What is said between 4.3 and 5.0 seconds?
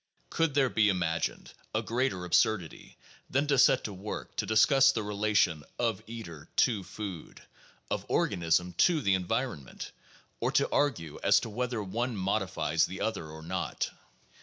to discuss